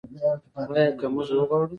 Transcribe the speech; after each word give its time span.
آیا 0.59 0.85
که 0.99 1.05
موږ 1.13 1.27
وغواړو؟ 1.35 1.65